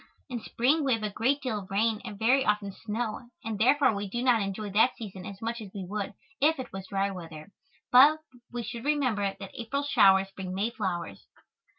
In 0.29 0.39
spring 0.41 0.83
we 0.83 0.93
have 0.95 1.03
a 1.03 1.11
great 1.11 1.43
deal 1.43 1.59
of 1.59 1.69
rain 1.69 2.01
and 2.03 2.17
very 2.17 2.43
often 2.43 2.71
snow 2.71 3.29
and 3.43 3.59
therefore 3.59 3.93
we 3.93 4.09
do 4.09 4.23
not 4.23 4.41
enjoy 4.41 4.71
that 4.71 4.95
season 4.97 5.27
as 5.27 5.39
much 5.43 5.61
as 5.61 5.69
we 5.75 5.85
would 5.85 6.15
if 6.41 6.57
it 6.57 6.73
was 6.73 6.87
dry 6.87 7.11
weather, 7.11 7.51
but 7.91 8.17
we 8.51 8.63
should 8.63 8.83
remember 8.83 9.35
that 9.39 9.51
April 9.53 9.83
showers 9.83 10.31
bring 10.35 10.55
May 10.55 10.71
flowers. 10.71 11.23